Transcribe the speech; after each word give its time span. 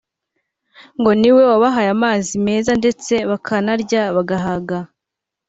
ngo 0.99 1.11
niwe 1.19 1.41
wabahaye 1.51 1.89
amazi 1.97 2.31
meza 2.47 2.71
ndetse 2.81 3.13
bakanarya 3.29 4.01
bagahaga 4.15 4.77